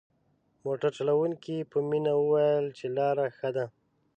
موټر 0.65 0.91
چلوونکي 0.97 1.55
په 1.71 1.77
مينه 1.89 2.11
وويل 2.17 2.65
چې 2.77 2.85
لاره 2.97 3.25
ښه 3.37 3.49
ده. 3.55 3.65